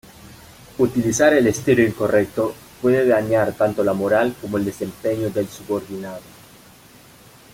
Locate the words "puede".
2.81-3.05